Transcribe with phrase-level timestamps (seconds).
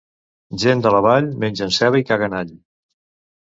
[0.61, 2.51] Gent de la Vall mengen ceba i caguen all.